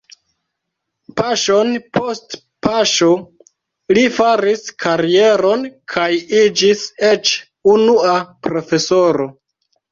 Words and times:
Paŝon 1.19 1.67
post 1.97 2.33
paŝo 2.67 3.11
li 3.99 4.07
faris 4.17 4.65
karieron 4.87 5.69
kaj 5.95 6.09
iĝis 6.43 6.85
eĉ 7.13 7.39
unua 7.79 8.19
profesoro. 8.49 9.33